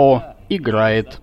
[0.00, 1.20] О играет.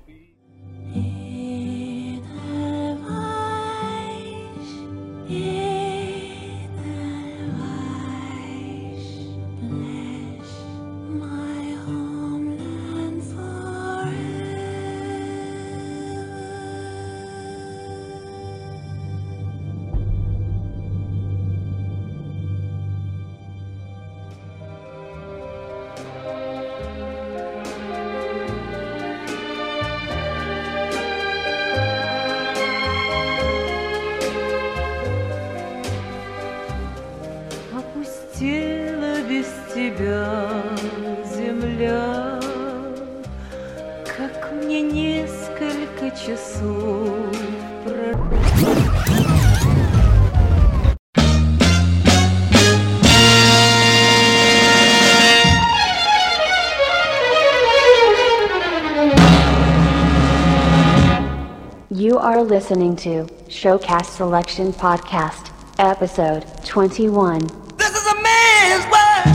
[62.07, 67.39] You are listening to Showcast Selection Podcast, episode 21.
[67.75, 69.27] This is a man's world.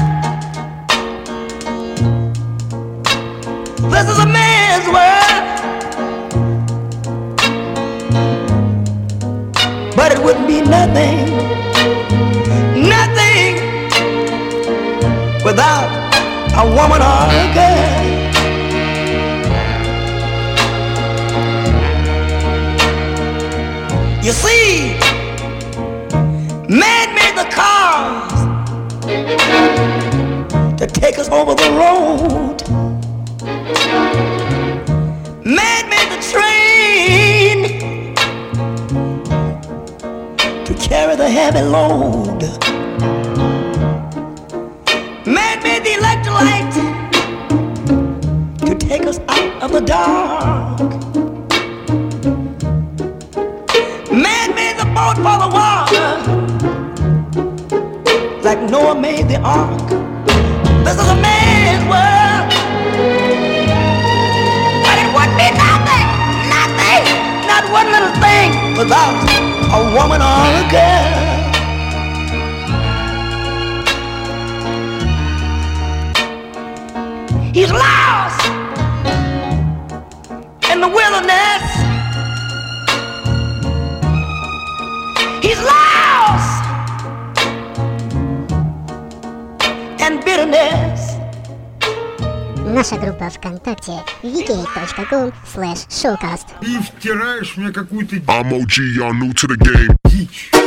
[3.93, 5.43] This is a man's world.
[9.95, 11.27] But it wouldn't be nothing,
[12.89, 13.57] nothing
[15.45, 15.91] without
[16.57, 18.02] a woman or a girl.
[24.23, 24.97] You see,
[26.69, 28.33] man made the cars
[30.79, 32.63] to take us over the road.
[35.45, 37.59] Man made the train
[40.67, 42.43] to carry the heavy load.
[45.27, 46.73] Man made the electric light
[48.67, 50.92] to take us out of the dark.
[55.23, 56.07] For the water
[58.43, 59.89] like Noah made the ark.
[60.85, 62.51] This is a man's world.
[64.85, 66.07] But it would be nothing,
[66.51, 67.05] nothing,
[67.47, 69.15] not one little thing without
[69.73, 71.33] a woman or a girl.
[77.55, 78.43] He's lost
[80.71, 81.72] in the wilderness.
[85.53, 86.65] He's lost
[90.01, 91.19] and bitterness.
[92.65, 96.47] Наша группа ВКонтакте wiki.com slash showcast.
[96.63, 99.95] И втираешь мне какую-то I'm OG, y'all new to the game.
[100.07, 100.62] Дичь.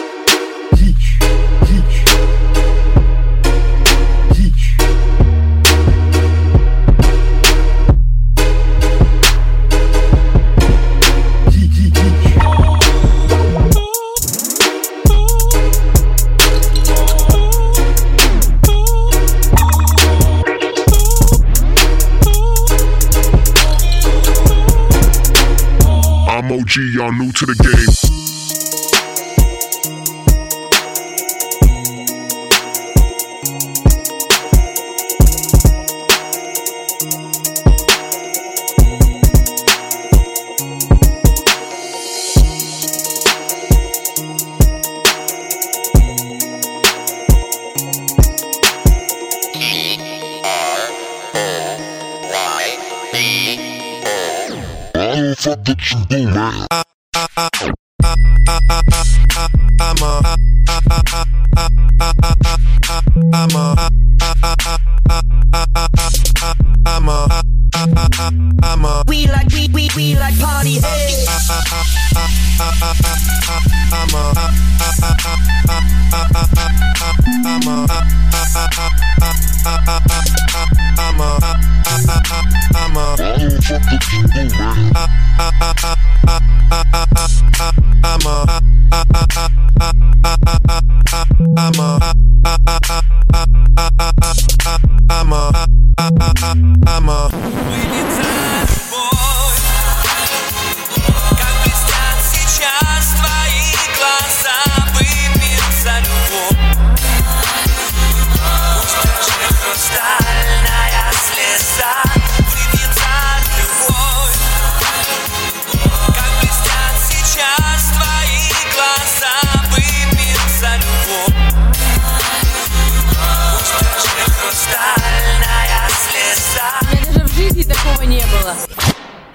[26.77, 28.24] Y'all new to the game.
[55.35, 56.67] Fuck what you do, man.
[59.77, 60.34] We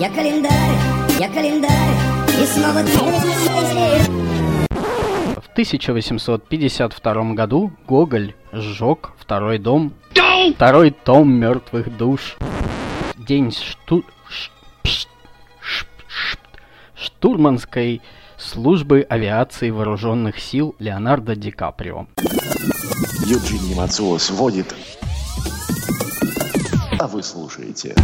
[0.01, 0.79] Я календарь,
[1.19, 1.95] я календарь,
[2.29, 2.93] и снова ты.
[5.39, 9.93] В 1852 году Гоголь сжег второй дом,
[10.55, 12.39] второй том мертвых душ.
[13.19, 14.03] День шту...
[16.95, 18.01] штурманской
[18.39, 22.07] службы авиации вооруженных сил Леонардо Ди Каприо.
[23.27, 24.75] Юджини Мацуо сводит.
[26.99, 27.95] А вы слушаете.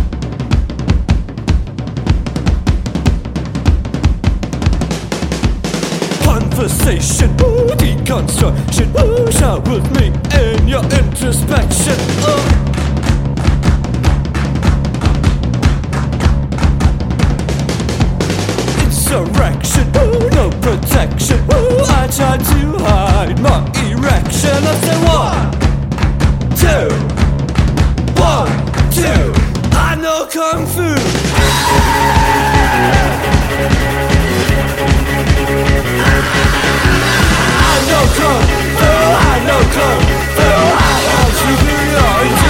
[6.56, 10.06] Conversation, ooh, deconstruction, ooh, share with me
[10.40, 11.98] in your introspection.
[12.24, 12.40] Ooh.
[18.86, 24.64] Insurrection, ooh, no protection, ooh, I try to hide my erection.
[24.64, 25.52] I say one,
[26.56, 26.88] two,
[28.18, 28.50] one,
[28.96, 29.34] two.
[29.76, 30.96] I know kung fu.
[36.36, 38.42] I know kung
[38.78, 38.90] fu.
[39.32, 40.02] I know kung
[40.36, 40.48] fu.
[40.84, 41.06] I
[41.40, 42.45] superior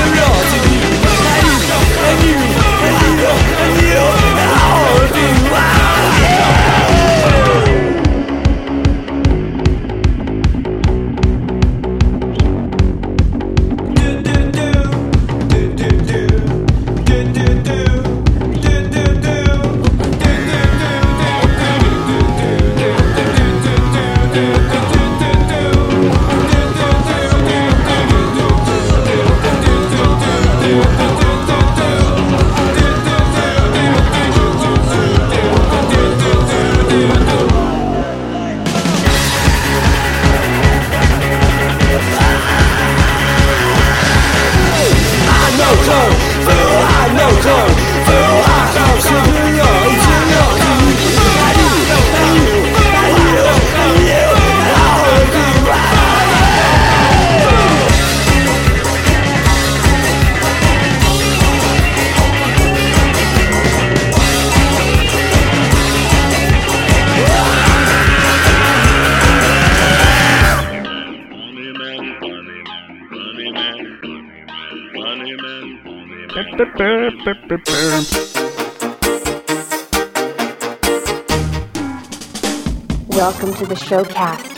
[83.16, 84.55] Welcome to the showcast.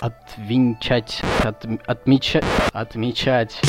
[0.00, 3.60] Отвинчать, от, отмечать, отмечать.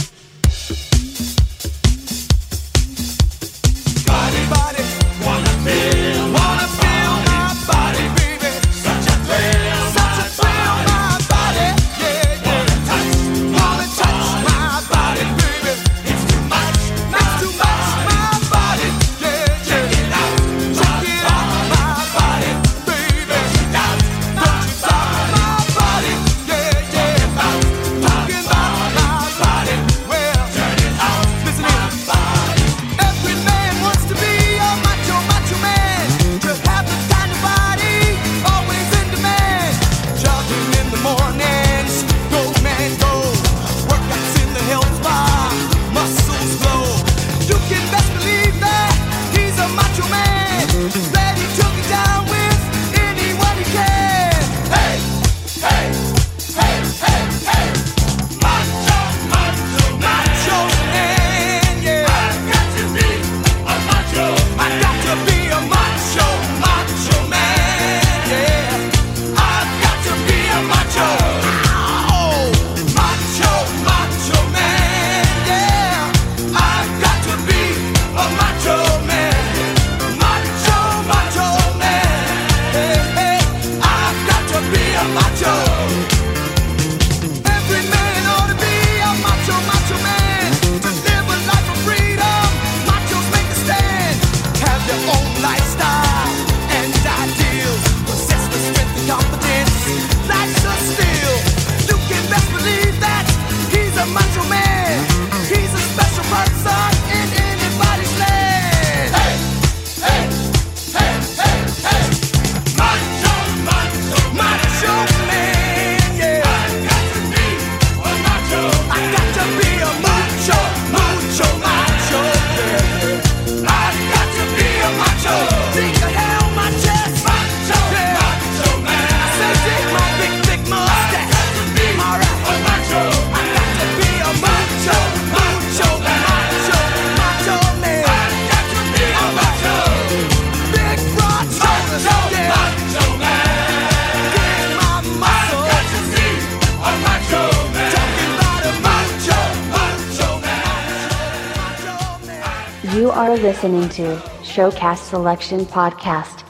[153.18, 156.44] are listening to Showcast Selection Podcast,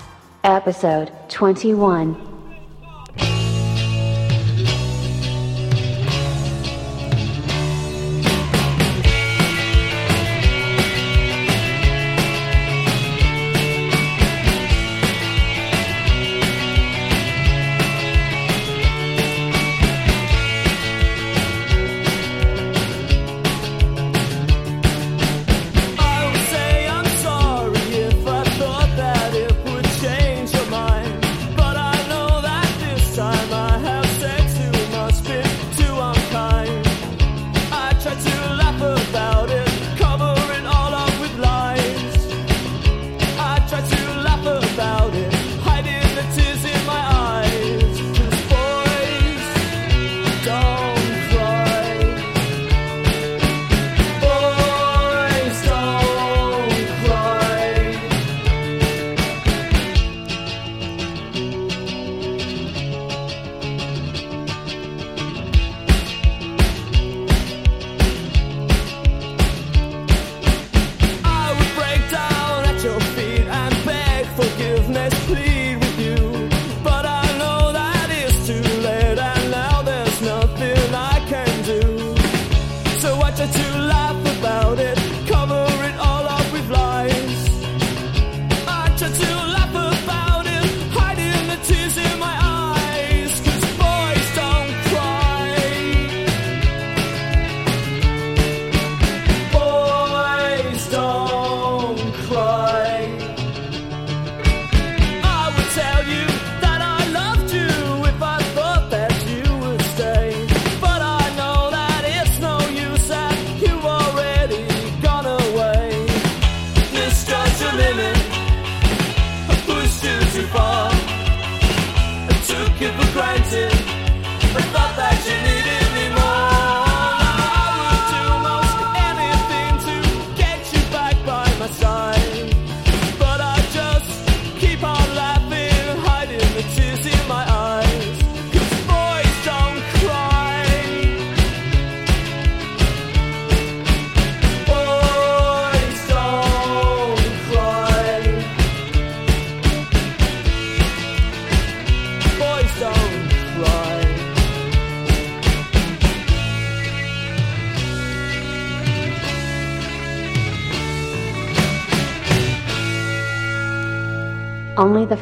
[0.43, 2.26] Episode 21.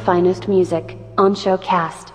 [0.06, 2.15] finest music on Showcast.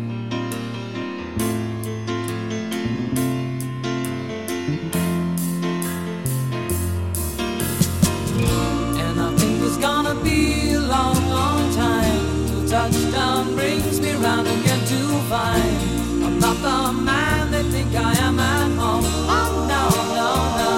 [14.21, 14.97] Brings me round again to
[15.29, 15.77] find
[16.23, 19.05] I'm not the man they think I am at home.
[19.05, 20.29] Oh no, no,
[20.61, 20.71] no.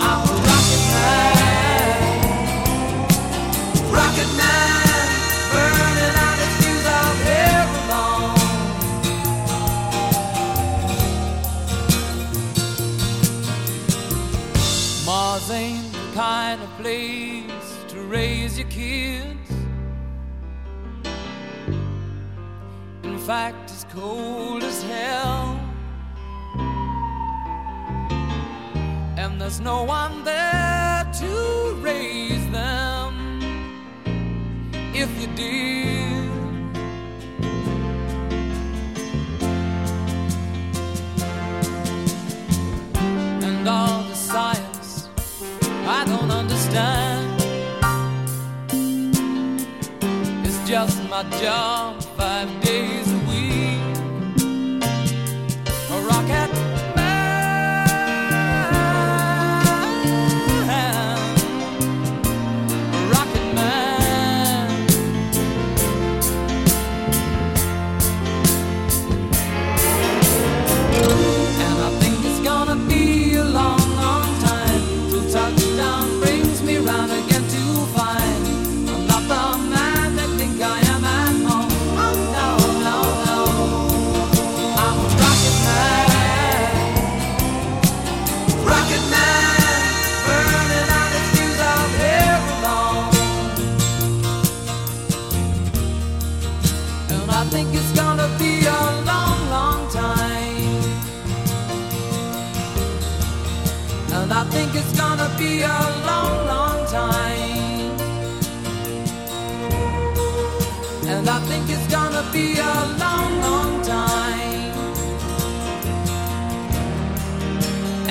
[0.00, 1.96] I'm a rocket man,
[3.92, 5.06] rocket man,
[5.52, 8.36] burning out its fuse out here alone.
[15.06, 19.31] Mars ain't the kind of place to raise your kids.
[23.32, 25.58] Fact, it's cold as hell.
[29.16, 31.32] And there's no one there to
[31.80, 33.12] raise them.
[35.02, 36.28] If you did,
[43.48, 45.08] and all the science
[45.98, 47.40] I don't understand.
[50.46, 53.11] It's just my job five days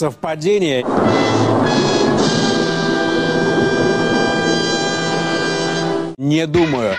[0.00, 0.82] Совпадение.
[6.16, 6.94] Не думаю.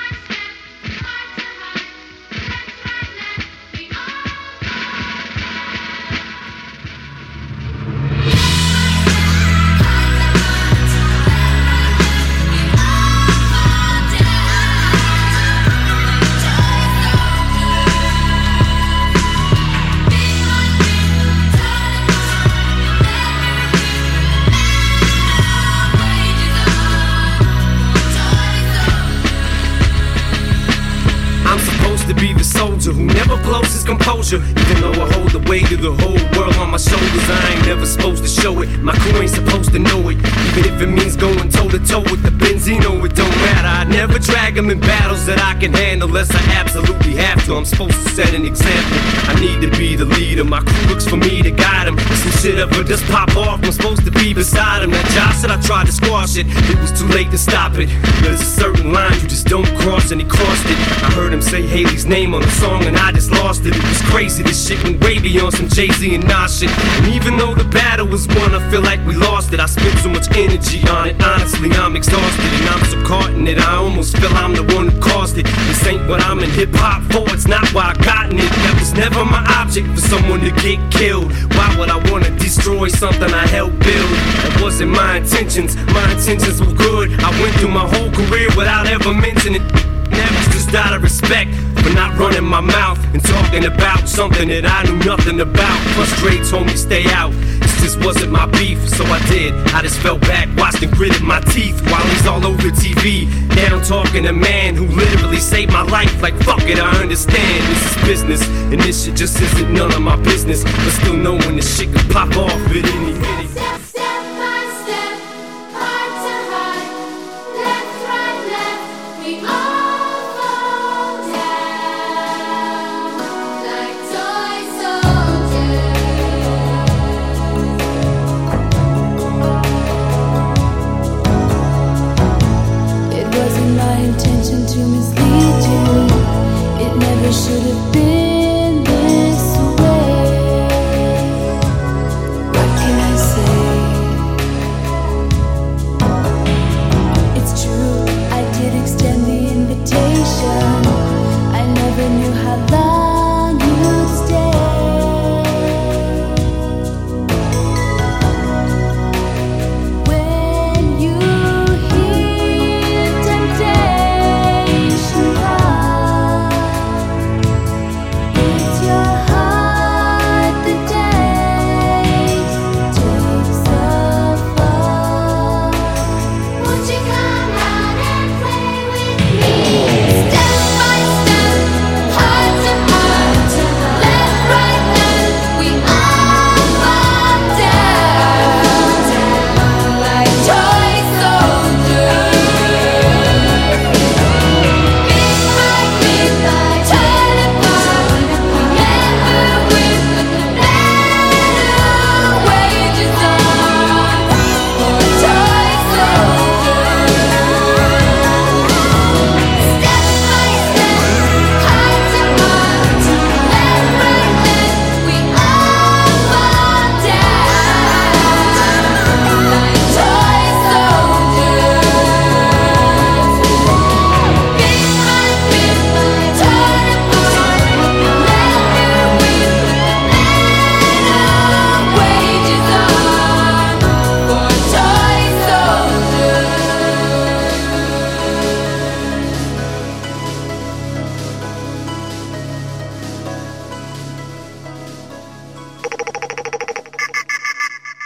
[32.94, 34.38] Who never blows his composure.
[34.38, 37.66] Even though I hold the weight of the whole world on my shoulders, I ain't
[37.66, 38.70] never supposed to show it.
[38.80, 40.18] My crew ain't supposed to know it.
[40.52, 43.68] Even if it means going toe to toe with the Benzino, it don't matter.
[43.68, 47.56] I never drag them in battles that I can handle unless I absolutely have to.
[47.56, 48.98] I'm supposed to set an example.
[49.32, 50.44] I need to be the leader.
[50.44, 51.98] My crew looks for me to guide them.
[52.00, 54.92] Some shit ever just pop off, I'm supposed to be beside him.
[54.92, 56.46] That Josh said I tried to squash it.
[56.50, 57.88] It was too late to stop it.
[58.22, 60.78] There's a certain line you just don't cross, and he crossed it.
[61.04, 63.76] I heard him say Hailie's name on the song, and I just lost it.
[63.76, 64.44] It was crazy.
[64.44, 66.70] This shit went way be on some Jay Z and Nas shit.
[66.70, 69.60] And even though the battle was won, I feel like we lost it.
[69.60, 71.22] I spent so much energy on it.
[71.22, 73.60] Honestly, I'm exhausted and I'm so caught in it.
[73.60, 75.46] I almost feel I'm the one who caused it.
[75.46, 77.24] This ain't what I'm in hip hop for.
[77.36, 78.50] It's not why I gotten it.
[78.50, 81.32] That was never my object for someone to get killed.
[81.54, 84.12] Why would I wanna destroy something I helped build?
[84.42, 85.76] That wasn't my intentions.
[85.94, 87.14] My intentions were good.
[87.22, 89.74] I went through my whole career without ever mentioning it.
[90.10, 94.66] Never just out of respect for not running my mouth and talking about something that
[94.66, 95.80] I knew nothing about.
[95.96, 97.32] Frustrates, homie, stay out.
[97.62, 99.54] This just wasn't my beef, so I did.
[99.74, 103.28] I just fell back, watched and gritted my teeth while he's all over TV.
[103.56, 106.22] Now I'm talking a man who literally saved my life.
[106.22, 107.64] Like, fuck it, I understand.
[107.68, 110.64] This is business, and this shit just isn't none of my business.
[110.64, 113.71] But still knowing this shit could pop off at any minute.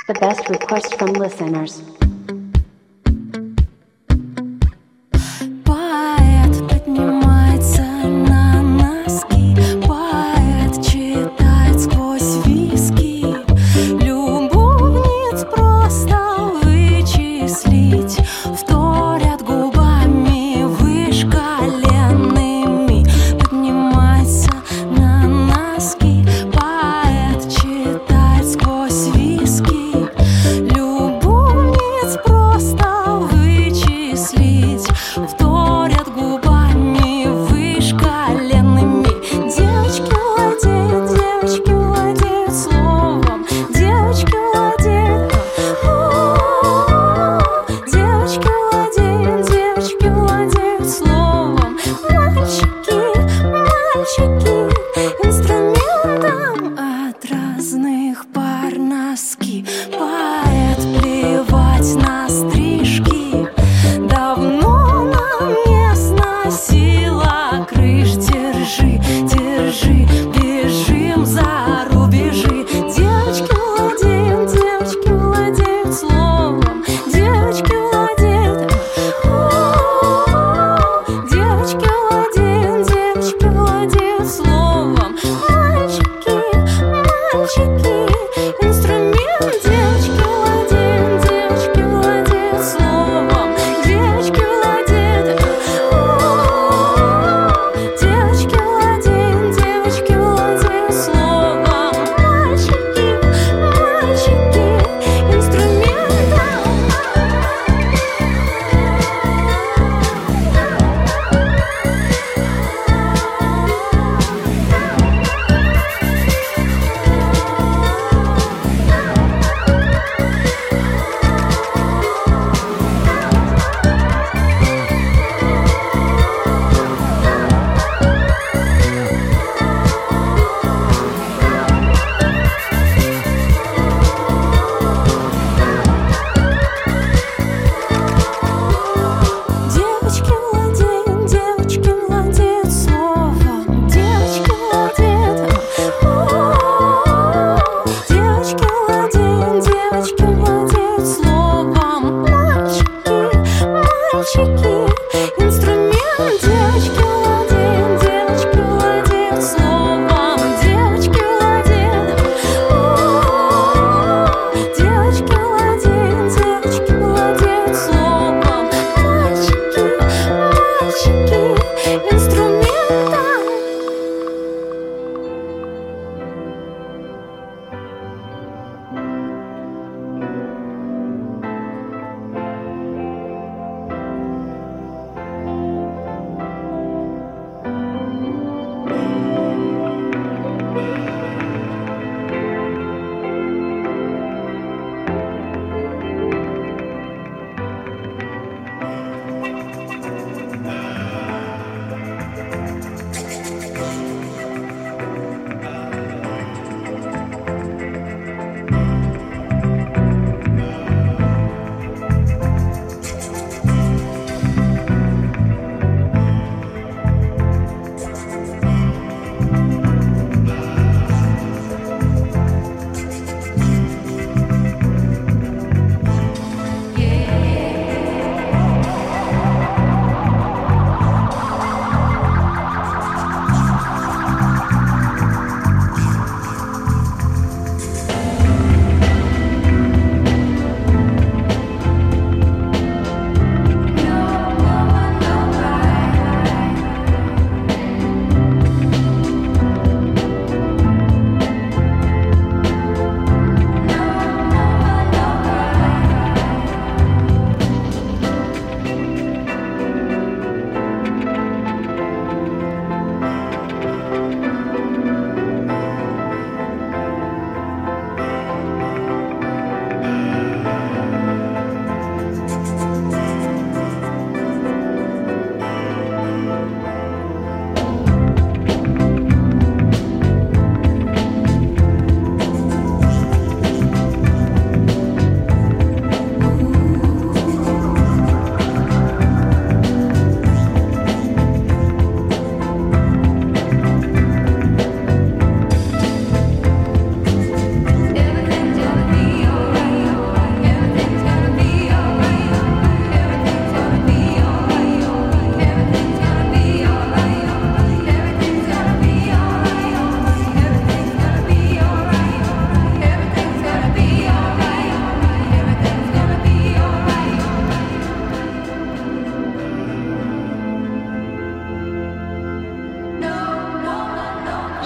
[0.08, 1.82] the best request from listeners.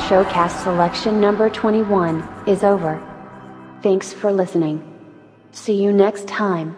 [0.10, 3.00] Showcast selection number 21 is over.
[3.84, 4.82] Thanks for listening.
[5.52, 6.76] See you next time.